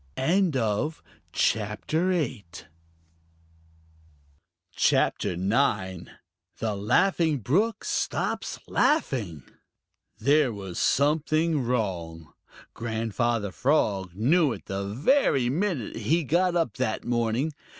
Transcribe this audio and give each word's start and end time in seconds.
CHAPTER 1.31 2.11
IX: 2.11 2.63
The 4.81 6.75
Laughing 6.75 7.37
Brook 7.37 7.83
Stops 7.83 8.59
Laughing 8.67 9.43
There 10.17 10.51
was 10.51 10.79
something 10.79 11.63
wrong. 11.63 12.33
Grandfather 12.73 13.51
Frog 13.51 14.15
knew 14.15 14.51
it 14.53 14.65
the 14.65 14.85
very 14.87 15.49
minute 15.51 15.95
he 15.97 16.23
got 16.23 16.55
up 16.55 16.77
that 16.77 17.05
morning. 17.05 17.53